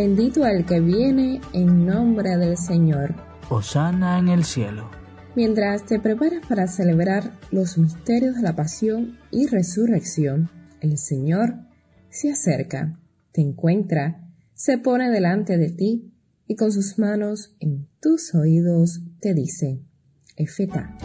Bendito 0.00 0.46
el 0.46 0.64
que 0.64 0.80
viene 0.80 1.40
en 1.52 1.84
nombre 1.86 2.36
del 2.36 2.56
Señor. 2.56 3.16
Osana 3.48 4.18
en 4.18 4.28
el 4.28 4.44
cielo. 4.44 4.88
Mientras 5.34 5.86
te 5.86 5.98
preparas 5.98 6.46
para 6.46 6.66
celebrar 6.66 7.32
los 7.50 7.78
misterios 7.78 8.36
de 8.36 8.42
la 8.42 8.54
pasión 8.54 9.18
y 9.30 9.46
resurrección, 9.46 10.50
el 10.80 10.98
Señor 10.98 11.54
se 12.10 12.30
acerca, 12.30 12.98
te 13.32 13.40
encuentra, 13.40 14.28
se 14.54 14.78
pone 14.78 15.10
delante 15.10 15.56
de 15.56 15.70
ti 15.70 16.12
y 16.46 16.56
con 16.56 16.70
sus 16.70 16.98
manos 16.98 17.56
en 17.58 17.88
tus 18.00 18.34
oídos 18.34 19.00
te 19.20 19.34
dice, 19.34 19.80
Efeta. 20.36 20.96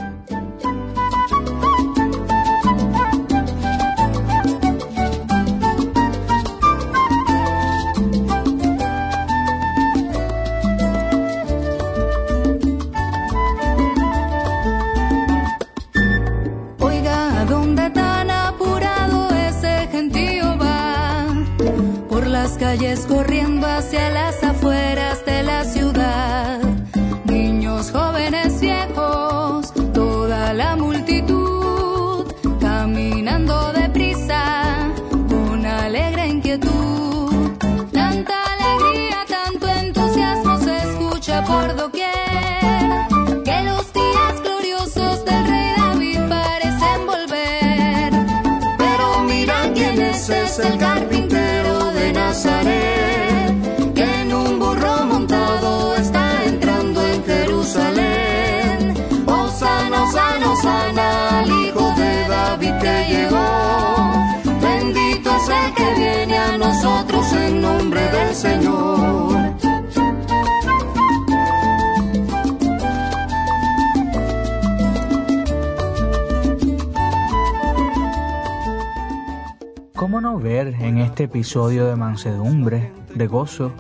Calles 22.51 23.05
corriendo 23.07 23.65
hacia 23.65 24.09
las 24.09 24.43
afueras 24.43 25.25
de 25.25 25.43
la 25.43 25.63
ciudad. 25.63 26.59
Niños, 27.25 27.89
jóvenes, 27.91 28.59
viejos, 28.59 29.73
toda 29.93 30.53
la 30.53 30.75
multitud 30.75 32.25
caminando 32.59 33.71
deprisa 33.71 34.91
con 35.29 35.65
alegre 35.65 36.27
inquietud. 36.27 37.33
Tanta 37.93 38.35
alegría, 38.53 39.25
tanto 39.27 39.67
entusiasmo 39.67 40.59
se 40.59 40.77
escucha 40.77 41.43
por 41.45 41.75
doquier. 41.75 42.11
Que 43.45 43.63
los 43.63 43.93
días 43.93 44.41
gloriosos 44.43 45.25
del 45.25 45.47
rey 45.47 45.73
David 45.77 46.19
parecen 46.27 47.05
volver. 47.05 48.11
Pero 48.77 49.23
mira 49.23 49.71
quién 49.73 50.01
es, 50.01 50.29
es 50.29 50.59
Señor. 68.33 69.53
¿Cómo 79.95 80.19
no 80.19 80.37
ver 80.37 80.67
en 80.79 80.97
este 80.97 81.25
episodio 81.25 81.85
de 81.85 81.95
mansedumbre, 81.95 82.91
de 83.15 83.27
gozo, 83.27 83.71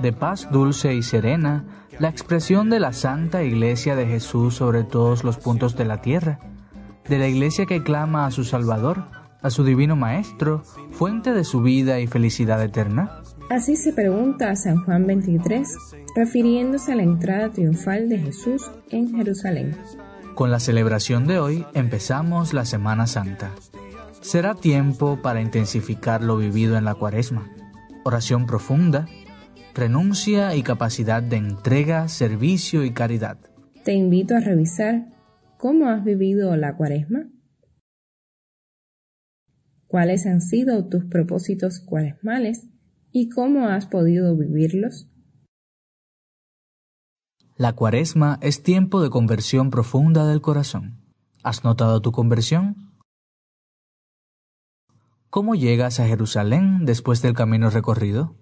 de 0.00 0.12
paz 0.12 0.48
dulce 0.50 0.94
y 0.94 1.02
serena, 1.02 1.64
la 1.98 2.08
expresión 2.08 2.70
de 2.70 2.80
la 2.80 2.92
Santa 2.92 3.42
Iglesia 3.42 3.96
de 3.96 4.06
Jesús 4.06 4.54
sobre 4.54 4.84
todos 4.84 5.24
los 5.24 5.38
puntos 5.38 5.74
de 5.76 5.84
la 5.84 6.00
tierra? 6.00 6.38
De 7.08 7.18
la 7.18 7.28
Iglesia 7.28 7.66
que 7.66 7.82
clama 7.82 8.26
a 8.26 8.30
su 8.30 8.44
Salvador, 8.44 9.04
a 9.42 9.50
su 9.50 9.64
Divino 9.64 9.96
Maestro, 9.96 10.62
fuente 10.92 11.32
de 11.32 11.44
su 11.44 11.62
vida 11.62 11.98
y 11.98 12.06
felicidad 12.06 12.62
eterna. 12.62 13.22
Así 13.50 13.76
se 13.76 13.92
pregunta 13.92 14.50
a 14.50 14.56
San 14.56 14.84
Juan 14.84 15.06
23, 15.06 15.68
refiriéndose 16.16 16.92
a 16.92 16.96
la 16.96 17.02
entrada 17.02 17.50
triunfal 17.50 18.08
de 18.08 18.18
Jesús 18.18 18.70
en 18.90 19.14
Jerusalén. 19.14 19.76
Con 20.34 20.50
la 20.50 20.60
celebración 20.60 21.26
de 21.26 21.38
hoy 21.38 21.66
empezamos 21.74 22.54
la 22.54 22.64
Semana 22.64 23.06
Santa. 23.06 23.50
Será 24.22 24.54
tiempo 24.54 25.20
para 25.20 25.42
intensificar 25.42 26.22
lo 26.22 26.36
vivido 26.38 26.78
en 26.78 26.84
la 26.84 26.94
cuaresma. 26.94 27.50
Oración 28.04 28.46
profunda, 28.46 29.06
renuncia 29.74 30.54
y 30.56 30.62
capacidad 30.62 31.22
de 31.22 31.36
entrega, 31.36 32.08
servicio 32.08 32.84
y 32.84 32.92
caridad. 32.92 33.38
Te 33.84 33.92
invito 33.92 34.34
a 34.36 34.40
revisar 34.40 35.06
cómo 35.58 35.88
has 35.88 36.02
vivido 36.04 36.56
la 36.56 36.76
cuaresma. 36.76 37.28
¿Cuáles 39.86 40.24
han 40.24 40.40
sido 40.40 40.88
tus 40.88 41.04
propósitos 41.04 41.80
cuaresmales 41.80 42.68
y 43.12 43.28
cómo 43.28 43.68
has 43.68 43.86
podido 43.86 44.36
vivirlos? 44.36 45.08
La 47.56 47.74
cuaresma 47.74 48.38
es 48.42 48.62
tiempo 48.62 49.02
de 49.02 49.10
conversión 49.10 49.70
profunda 49.70 50.26
del 50.26 50.40
corazón. 50.40 50.98
¿Has 51.44 51.64
notado 51.64 52.00
tu 52.00 52.10
conversión? 52.10 52.92
¿Cómo 55.28 55.54
llegas 55.54 56.00
a 56.00 56.06
Jerusalén 56.06 56.84
después 56.84 57.22
del 57.22 57.34
camino 57.34 57.70
recorrido? 57.70 58.36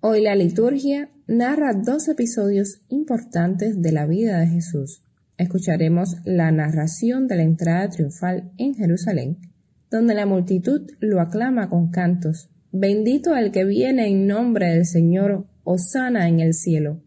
Hoy 0.00 0.22
la 0.22 0.36
liturgia 0.36 1.10
narra 1.26 1.72
dos 1.74 2.08
episodios 2.08 2.82
importantes 2.88 3.82
de 3.82 3.92
la 3.92 4.06
vida 4.06 4.38
de 4.38 4.46
Jesús. 4.46 5.02
Escucharemos 5.36 6.16
la 6.24 6.50
narración 6.52 7.26
de 7.26 7.36
la 7.36 7.42
entrada 7.42 7.88
triunfal 7.88 8.52
en 8.56 8.74
Jerusalén, 8.74 9.55
donde 9.90 10.14
la 10.14 10.26
multitud 10.26 10.82
lo 11.00 11.20
aclama 11.20 11.68
con 11.68 11.90
cantos. 11.90 12.50
Bendito 12.72 13.34
el 13.36 13.52
que 13.52 13.64
viene 13.64 14.08
en 14.08 14.26
nombre 14.26 14.70
del 14.70 14.86
Señor, 14.86 15.46
Osana 15.64 16.28
en 16.28 16.40
el 16.40 16.54
cielo. 16.54 17.02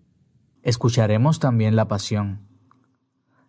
Escucharemos 0.64 1.40
también 1.40 1.76
la 1.76 1.88
pasión. 1.88 2.48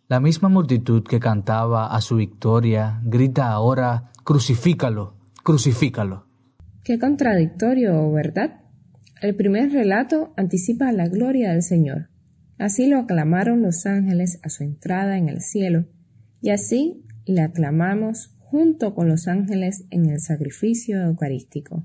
La 0.08 0.20
misma 0.20 0.48
multitud 0.48 1.04
que 1.04 1.20
cantaba 1.20 1.94
a 1.94 2.00
su 2.00 2.16
victoria 2.16 3.00
grita 3.04 3.48
ahora, 3.50 4.10
crucifícalo, 4.24 5.16
crucifícalo. 5.42 6.26
Qué 6.82 6.98
contradictorio, 6.98 8.10
¿verdad? 8.12 8.60
El 9.22 9.36
primer 9.36 9.70
relato 9.70 10.32
anticipa 10.36 10.92
la 10.92 11.06
gloria 11.08 11.52
del 11.52 11.62
Señor. 11.62 12.08
Así 12.58 12.88
lo 12.88 12.98
aclamaron 12.98 13.62
los 13.62 13.86
ángeles 13.86 14.40
a 14.42 14.48
su 14.48 14.64
entrada 14.64 15.16
en 15.16 15.28
el 15.28 15.40
cielo, 15.40 15.86
y 16.40 16.50
así 16.50 17.06
le 17.26 17.42
aclamamos 17.42 18.36
junto 18.50 18.94
con 18.94 19.08
los 19.08 19.28
ángeles 19.28 19.84
en 19.90 20.06
el 20.06 20.20
sacrificio 20.20 21.00
eucarístico. 21.00 21.84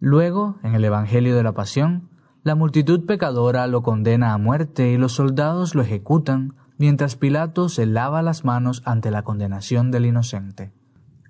Luego, 0.00 0.58
en 0.64 0.74
el 0.74 0.84
Evangelio 0.84 1.36
de 1.36 1.44
la 1.44 1.54
Pasión, 1.54 2.10
la 2.42 2.56
multitud 2.56 3.06
pecadora 3.06 3.68
lo 3.68 3.84
condena 3.84 4.34
a 4.34 4.38
muerte 4.38 4.90
y 4.90 4.96
los 4.96 5.12
soldados 5.12 5.76
lo 5.76 5.82
ejecutan, 5.82 6.54
mientras 6.76 7.14
Pilato 7.14 7.68
se 7.68 7.86
lava 7.86 8.20
las 8.20 8.44
manos 8.44 8.82
ante 8.84 9.12
la 9.12 9.22
condenación 9.22 9.92
del 9.92 10.06
inocente. 10.06 10.72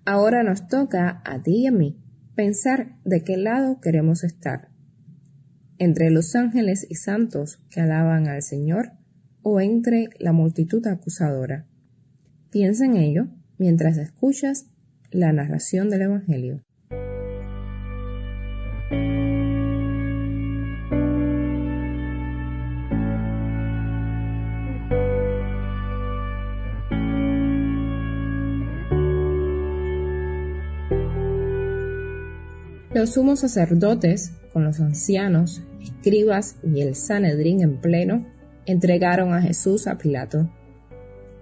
Ahora 0.07 0.43
nos 0.43 0.67
toca 0.69 1.21
a 1.27 1.43
ti 1.43 1.65
y 1.65 1.67
a 1.67 1.73
mí 1.73 1.99
pensar 2.35 2.97
de 3.05 3.23
qué 3.25 3.37
lado 3.37 3.79
queremos 3.79 4.25
estar, 4.25 4.71
entre 5.77 6.11
los 6.11 6.35
ángeles 6.35 6.87
y 6.89 6.95
santos 6.95 7.61
que 7.69 7.83
alaban 7.83 8.27
al 8.27 8.41
Señor 8.41 8.93
o 9.43 9.61
entre 9.61 10.09
la 10.19 10.33
multitud 10.33 10.87
acusadora. 10.87 11.67
Piensa 12.51 12.87
en 12.87 12.97
ello 12.97 13.29
mientras 13.63 13.97
escuchas 13.97 14.67
la 15.13 15.33
narración 15.33 15.89
del 15.89 16.03
Evangelio. 16.03 16.65
Los 32.93 33.11
sumos 33.11 33.39
sacerdotes, 33.39 34.33
con 34.53 34.65
los 34.65 34.81
ancianos, 34.81 35.63
escribas 35.81 36.57
y 36.65 36.81
el 36.81 36.97
Sanedrín 36.97 37.63
en 37.63 37.81
pleno, 37.81 38.27
entregaron 38.67 39.35
a 39.35 39.41
Jesús 39.41 39.87
a 39.87 39.99
Pilato. 39.99 40.51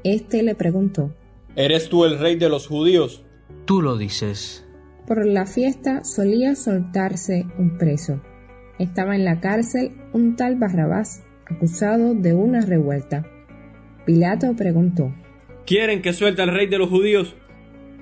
Este 0.04 0.42
le 0.42 0.54
preguntó, 0.54 1.14
¿Eres 1.56 1.88
tú 1.88 2.04
el 2.04 2.18
rey 2.18 2.36
de 2.36 2.48
los 2.48 2.68
judíos? 2.68 3.24
Tú 3.64 3.82
lo 3.82 3.96
dices. 3.96 4.64
Por 5.06 5.26
la 5.26 5.46
fiesta 5.46 6.04
solía 6.04 6.54
soltarse 6.54 7.46
un 7.58 7.76
preso. 7.76 8.20
Estaba 8.78 9.16
en 9.16 9.24
la 9.24 9.40
cárcel 9.40 9.92
un 10.12 10.36
tal 10.36 10.56
Barrabás, 10.56 11.24
acusado 11.46 12.14
de 12.14 12.34
una 12.34 12.60
revuelta. 12.60 13.26
Pilato 14.06 14.54
preguntó, 14.54 15.12
¿Quieren 15.66 16.02
que 16.02 16.12
suelte 16.12 16.42
al 16.42 16.54
rey 16.54 16.68
de 16.68 16.78
los 16.78 16.88
judíos? 16.88 17.34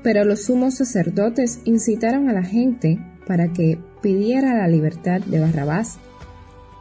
Pero 0.02 0.24
los 0.24 0.44
sumos 0.44 0.74
sacerdotes 0.74 1.62
incitaron 1.64 2.28
a 2.28 2.34
la 2.34 2.44
gente 2.44 2.98
para 3.26 3.52
que 3.52 3.78
pidiera 4.02 4.58
la 4.58 4.68
libertad 4.68 5.20
de 5.22 5.40
Barrabás. 5.40 5.98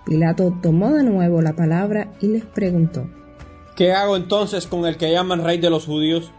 Pilato 0.05 0.57
tomó 0.61 0.93
de 0.93 1.03
nuevo 1.03 1.41
la 1.41 1.55
palabra 1.55 2.13
y 2.21 2.27
les 2.27 2.45
preguntó, 2.45 3.09
¿Qué 3.75 3.93
hago 3.93 4.17
entonces 4.17 4.67
con 4.67 4.85
el 4.85 4.97
que 4.97 5.11
llaman 5.11 5.43
rey 5.43 5.59
de 5.59 5.69
los 5.69 5.85
judíos? 5.85 6.31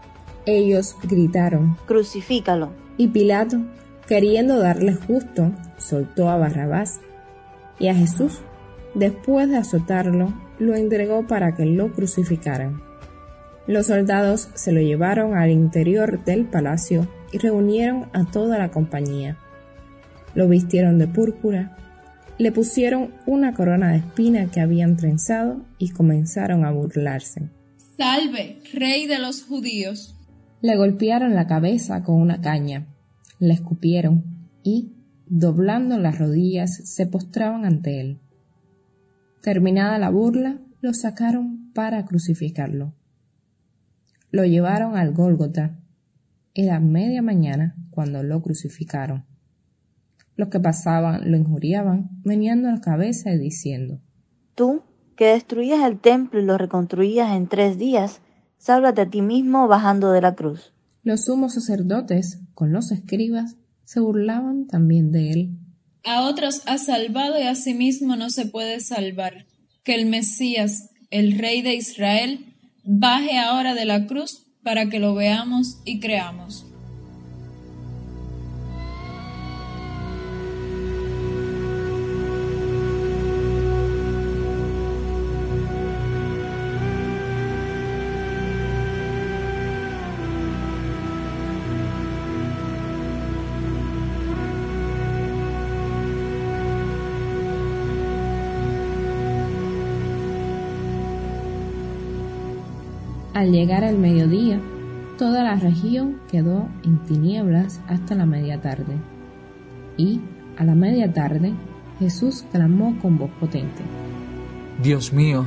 Ellos 0.45 0.95
gritaron, 1.03 1.77
Crucifícalo. 1.85 2.71
y 2.97 3.07
Pilato, 3.07 3.61
queriendo 4.07 4.59
darle 4.59 4.93
justo, 4.93 5.51
soltó 5.77 6.29
a 6.29 6.37
Barrabás, 6.37 6.99
y 7.79 7.87
a 7.87 7.95
Jesús, 7.95 8.39
después 8.95 9.49
de 9.49 9.57
azotarlo, 9.57 10.33
lo 10.57 10.75
entregó 10.75 11.25
para 11.27 11.55
que 11.55 11.65
lo 11.65 11.91
crucificaran. 11.93 12.81
Los 13.67 13.87
soldados 13.87 14.49
se 14.55 14.71
lo 14.71 14.81
llevaron 14.81 15.37
al 15.37 15.51
interior 15.51 16.23
del 16.25 16.45
palacio 16.45 17.07
y 17.31 17.37
reunieron 17.37 18.09
a 18.13 18.25
toda 18.25 18.57
la 18.57 18.71
compañía. 18.71 19.37
Lo 20.33 20.47
vistieron 20.47 20.97
de 20.97 21.07
púrpura, 21.07 21.77
le 22.37 22.51
pusieron 22.51 23.13
una 23.25 23.53
corona 23.53 23.91
de 23.91 23.97
espina 23.97 24.49
que 24.49 24.61
habían 24.61 24.97
trenzado 24.97 25.61
y 25.77 25.91
comenzaron 25.91 26.65
a 26.65 26.71
burlarse. 26.71 27.49
Salve, 27.97 28.61
rey 28.73 29.07
de 29.07 29.19
los 29.19 29.43
judíos. 29.43 30.15
Le 30.61 30.75
golpearon 30.75 31.35
la 31.35 31.47
cabeza 31.47 32.03
con 32.03 32.21
una 32.21 32.41
caña, 32.41 32.87
le 33.39 33.53
escupieron 33.53 34.23
y, 34.63 34.93
doblando 35.27 35.97
las 35.97 36.19
rodillas, 36.19 36.75
se 36.83 37.05
postraban 37.05 37.65
ante 37.65 38.01
él. 38.01 38.19
Terminada 39.41 39.97
la 39.97 40.09
burla, 40.09 40.59
lo 40.81 40.93
sacaron 40.93 41.71
para 41.73 42.03
crucificarlo. 42.05 42.93
Lo 44.31 44.43
llevaron 44.43 44.97
al 44.97 45.13
Gólgota. 45.13 45.79
Era 46.53 46.79
media 46.79 47.21
mañana 47.21 47.75
cuando 47.89 48.21
lo 48.21 48.41
crucificaron. 48.41 49.25
Los 50.35 50.49
que 50.49 50.59
pasaban 50.59 51.31
lo 51.31 51.37
injuriaban, 51.37 52.09
meneando 52.23 52.69
la 52.69 52.81
cabeza 52.81 53.31
y 53.31 53.37
diciendo, 53.37 54.01
Tú, 54.55 54.83
que 55.15 55.27
destruías 55.27 55.85
el 55.85 55.99
templo 55.99 56.39
y 56.39 56.45
lo 56.45 56.57
reconstruías 56.57 57.35
en 57.35 57.47
tres 57.47 57.77
días, 57.77 58.21
sálvate 58.59 59.01
a 59.01 59.09
ti 59.09 59.23
mismo 59.23 59.67
bajando 59.67 60.11
de 60.11 60.21
la 60.21 60.35
cruz. 60.35 60.73
Los 61.01 61.25
sumos 61.25 61.55
sacerdotes, 61.55 62.39
con 62.53 62.71
los 62.71 62.91
escribas, 62.91 63.55
se 63.85 63.99
burlaban 63.99 64.67
también 64.67 65.11
de 65.11 65.31
él. 65.31 65.49
A 66.03 66.27
otros 66.27 66.61
ha 66.67 66.77
salvado 66.77 67.39
y 67.39 67.43
a 67.43 67.55
sí 67.55 67.73
mismo 67.73 68.15
no 68.15 68.29
se 68.29 68.45
puede 68.45 68.79
salvar. 68.79 69.47
Que 69.83 69.95
el 69.95 70.05
Mesías, 70.05 70.91
el 71.09 71.39
rey 71.39 71.63
de 71.63 71.73
Israel, 71.73 72.53
baje 72.83 73.39
ahora 73.39 73.73
de 73.73 73.85
la 73.85 74.05
cruz 74.05 74.45
para 74.63 74.89
que 74.89 74.99
lo 74.99 75.15
veamos 75.15 75.79
y 75.85 75.99
creamos. 75.99 76.68
Al 103.33 103.51
llegar 103.51 103.83
el 103.83 103.97
mediodía, 103.97 104.59
toda 105.17 105.43
la 105.43 105.55
región 105.55 106.19
quedó 106.31 106.67
en 106.83 106.97
tinieblas 106.99 107.79
hasta 107.87 108.15
la 108.15 108.25
media 108.25 108.59
tarde. 108.59 108.97
Y, 109.97 110.21
a 110.57 110.63
la 110.63 110.73
media 110.73 111.13
tarde, 111.13 111.53
Jesús 111.99 112.45
clamó 112.51 112.97
con 113.01 113.17
voz 113.17 113.29
potente. 113.39 113.83
Dios 114.81 115.13
mío, 115.13 115.45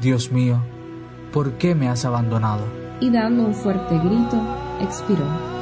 Dios 0.00 0.30
mío, 0.30 0.60
¿por 1.32 1.52
qué 1.52 1.74
me 1.74 1.88
has 1.88 2.04
abandonado? 2.04 2.64
Y 3.00 3.10
dando 3.10 3.46
un 3.46 3.54
fuerte 3.54 3.96
grito, 3.98 4.38
expiró. 4.82 5.55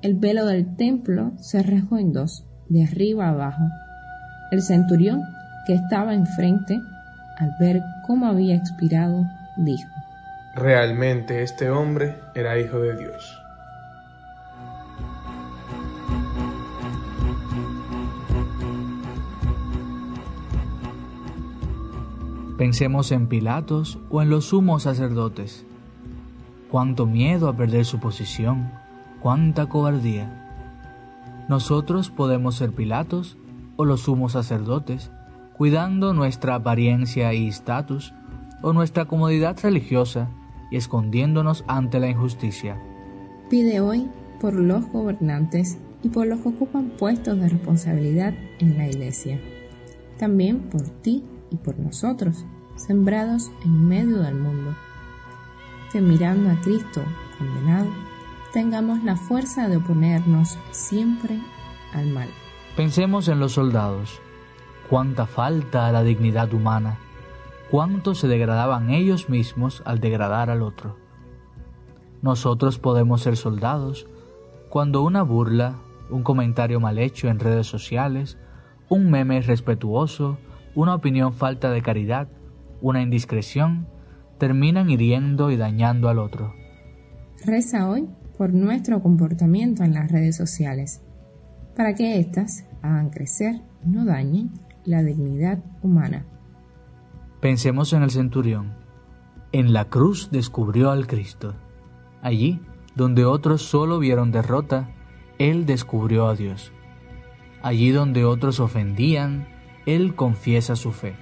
El 0.00 0.14
velo 0.14 0.46
del 0.46 0.76
templo 0.76 1.32
se 1.38 1.60
rajó 1.60 1.98
en 1.98 2.12
dos, 2.12 2.46
de 2.68 2.84
arriba 2.84 3.26
a 3.26 3.30
abajo. 3.30 3.64
El 4.52 4.62
centurión, 4.62 5.22
que 5.66 5.74
estaba 5.74 6.14
enfrente, 6.14 6.80
al 7.36 7.50
ver 7.58 7.82
cómo 8.06 8.26
había 8.28 8.54
expirado, 8.54 9.26
dijo, 9.56 9.90
Realmente 10.54 11.42
este 11.42 11.68
hombre 11.68 12.16
era 12.36 12.60
hijo 12.60 12.78
de 12.78 12.96
Dios. 12.96 13.42
Pensemos 22.56 23.10
en 23.10 23.26
Pilatos 23.26 23.98
o 24.10 24.22
en 24.22 24.30
los 24.30 24.46
sumos 24.46 24.84
sacerdotes. 24.84 25.66
Cuánto 26.70 27.04
miedo 27.06 27.48
a 27.48 27.56
perder 27.56 27.84
su 27.84 27.98
posición, 27.98 28.70
cuánta 29.20 29.66
cobardía. 29.66 30.28
Nosotros 31.48 32.10
podemos 32.10 32.56
ser 32.56 32.72
Pilatos 32.72 33.38
o 33.76 33.84
los 33.84 34.02
sumos 34.02 34.32
sacerdotes, 34.32 35.10
cuidando 35.56 36.12
nuestra 36.12 36.54
apariencia 36.54 37.32
y 37.32 37.48
estatus 37.48 38.12
o 38.62 38.72
nuestra 38.72 39.06
comodidad 39.06 39.56
religiosa 39.62 40.28
y 40.70 40.76
escondiéndonos 40.76 41.64
ante 41.66 42.00
la 42.00 42.08
injusticia. 42.08 42.80
Pide 43.48 43.80
hoy 43.80 44.10
por 44.40 44.54
los 44.54 44.86
gobernantes 44.92 45.78
y 46.02 46.08
por 46.08 46.26
los 46.26 46.40
que 46.40 46.48
ocupan 46.50 46.90
puestos 46.98 47.38
de 47.40 47.48
responsabilidad 47.48 48.34
en 48.58 48.76
la 48.76 48.88
iglesia. 48.88 49.40
También 50.18 50.60
por 50.60 50.82
ti 50.82 51.24
y 51.50 51.56
por 51.56 51.78
nosotros, 51.78 52.44
sembrados 52.76 53.50
en 53.64 53.88
medio 53.88 54.18
del 54.18 54.34
mundo. 54.34 54.76
Que 55.92 56.00
mirando 56.00 56.50
a 56.50 56.60
Cristo 56.60 57.02
condenado, 57.38 57.88
tengamos 58.52 59.02
la 59.04 59.16
fuerza 59.16 59.68
de 59.68 59.76
oponernos 59.76 60.58
siempre 60.70 61.40
al 61.92 62.06
mal. 62.08 62.28
Pensemos 62.76 63.28
en 63.28 63.40
los 63.40 63.52
soldados. 63.52 64.20
Cuánta 64.88 65.26
falta 65.26 65.86
a 65.86 65.92
la 65.92 66.02
dignidad 66.02 66.52
humana. 66.54 66.98
Cuánto 67.70 68.14
se 68.14 68.28
degradaban 68.28 68.90
ellos 68.90 69.28
mismos 69.28 69.82
al 69.84 70.00
degradar 70.00 70.48
al 70.48 70.62
otro. 70.62 70.96
Nosotros 72.22 72.78
podemos 72.78 73.22
ser 73.22 73.36
soldados 73.36 74.06
cuando 74.68 75.02
una 75.02 75.22
burla, 75.22 75.76
un 76.10 76.22
comentario 76.22 76.80
mal 76.80 76.98
hecho 76.98 77.28
en 77.28 77.38
redes 77.38 77.66
sociales, 77.66 78.38
un 78.88 79.10
meme 79.10 79.36
irrespetuoso, 79.36 80.38
una 80.74 80.94
opinión 80.94 81.34
falta 81.34 81.70
de 81.70 81.82
caridad, 81.82 82.28
una 82.80 83.02
indiscreción, 83.02 83.86
terminan 84.38 84.88
hiriendo 84.88 85.50
y 85.50 85.56
dañando 85.56 86.08
al 86.08 86.18
otro. 86.18 86.54
Reza 87.44 87.88
hoy 87.88 88.08
por 88.38 88.54
nuestro 88.54 89.02
comportamiento 89.02 89.82
en 89.82 89.92
las 89.92 90.10
redes 90.10 90.36
sociales, 90.36 91.02
para 91.76 91.94
que 91.94 92.18
éstas 92.20 92.64
hagan 92.82 93.10
crecer 93.10 93.60
no 93.84 94.04
dañen 94.04 94.52
la 94.84 95.02
dignidad 95.02 95.58
humana. 95.82 96.24
Pensemos 97.40 97.92
en 97.92 98.02
el 98.02 98.10
centurión. 98.10 98.74
En 99.50 99.72
la 99.72 99.86
cruz 99.86 100.30
descubrió 100.30 100.90
al 100.90 101.06
Cristo. 101.06 101.56
Allí, 102.22 102.60
donde 102.94 103.24
otros 103.24 103.62
solo 103.62 103.98
vieron 103.98 104.30
derrota, 104.30 104.90
Él 105.38 105.66
descubrió 105.66 106.28
a 106.28 106.34
Dios. 106.34 106.72
Allí 107.62 107.90
donde 107.90 108.24
otros 108.24 108.60
ofendían, 108.60 109.48
Él 109.84 110.14
confiesa 110.14 110.76
su 110.76 110.92
fe. 110.92 111.16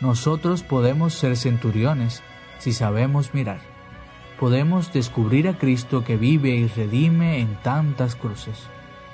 Nosotros 0.00 0.62
podemos 0.62 1.12
ser 1.14 1.36
centuriones 1.36 2.22
si 2.58 2.72
sabemos 2.72 3.34
mirar. 3.34 3.69
Podemos 4.40 4.90
descubrir 4.90 5.48
a 5.48 5.58
Cristo 5.58 6.02
que 6.02 6.16
vive 6.16 6.56
y 6.56 6.66
redime 6.66 7.40
en 7.40 7.56
tantas 7.56 8.16
cruces. 8.16 8.56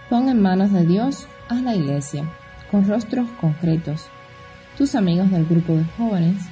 Pon 0.08 0.28
en 0.28 0.40
manos 0.40 0.72
de 0.72 0.86
Dios 0.86 1.26
a 1.48 1.56
la 1.56 1.74
iglesia, 1.74 2.30
con 2.70 2.86
rostros 2.86 3.28
concretos, 3.40 4.06
tus 4.78 4.94
amigos 4.94 5.32
del 5.32 5.44
grupo 5.44 5.74
de 5.74 5.84
jóvenes, 5.96 6.44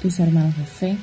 tus 0.00 0.20
hermanos 0.20 0.56
de 0.56 0.64
fe, 0.64 0.96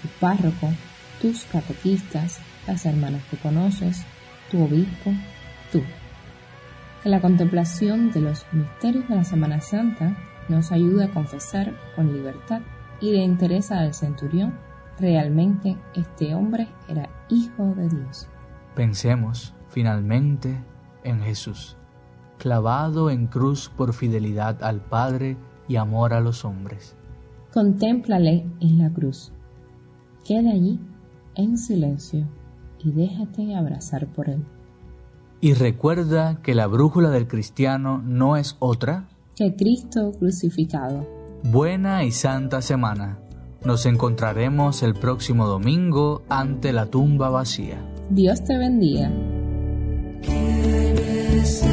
tu 0.00 0.08
párroco, 0.20 0.72
tus 1.20 1.44
catequistas, 1.44 2.40
las 2.66 2.86
hermanas 2.86 3.22
que 3.30 3.36
conoces, 3.36 4.06
tu 4.50 4.62
obispo, 4.62 5.12
tú. 5.70 5.82
Que 7.02 7.10
la 7.10 7.20
contemplación 7.20 8.10
de 8.10 8.22
los 8.22 8.46
misterios 8.52 9.06
de 9.06 9.16
la 9.16 9.24
Semana 9.24 9.60
Santa 9.60 10.16
nos 10.48 10.72
ayude 10.72 11.04
a 11.04 11.10
confesar 11.10 11.74
con 11.94 12.10
libertad 12.10 12.62
y 13.02 13.12
de 13.12 13.18
interés 13.18 13.70
al 13.70 13.92
centurión, 13.92 14.54
realmente 14.98 15.76
este 15.94 16.34
hombre 16.34 16.68
era 16.88 17.08
hijo 17.28 17.74
de 17.76 17.88
Dios. 17.88 18.28
Pensemos 18.74 19.54
finalmente 19.68 20.62
en 21.04 21.20
Jesús, 21.20 21.76
clavado 22.38 23.10
en 23.10 23.26
cruz 23.26 23.70
por 23.74 23.92
fidelidad 23.92 24.62
al 24.62 24.80
Padre 24.80 25.36
y 25.68 25.76
amor 25.76 26.14
a 26.14 26.20
los 26.20 26.44
hombres. 26.44 26.96
Contémplale 27.52 28.46
en 28.60 28.78
la 28.78 28.90
cruz. 28.90 29.32
Queda 30.24 30.50
allí 30.50 30.80
en 31.34 31.56
silencio 31.56 32.26
y 32.78 32.92
déjate 32.92 33.54
abrazar 33.54 34.06
por 34.08 34.28
él. 34.28 34.44
Y 35.40 35.54
recuerda 35.54 36.40
que 36.42 36.54
la 36.54 36.66
brújula 36.66 37.10
del 37.10 37.28
cristiano 37.28 38.02
no 38.04 38.36
es 38.36 38.56
otra 38.58 39.08
que 39.36 39.54
Cristo 39.54 40.12
crucificado. 40.18 41.06
Buena 41.44 42.02
y 42.02 42.10
santa 42.10 42.60
semana. 42.60 43.20
Nos 43.64 43.86
encontraremos 43.86 44.82
el 44.82 44.94
próximo 44.94 45.46
domingo 45.46 46.22
ante 46.28 46.72
la 46.72 46.86
tumba 46.86 47.28
vacía. 47.28 47.82
Dios 48.10 48.42
te 48.44 48.56
bendiga. 48.56 49.10
Quieres 50.22 51.64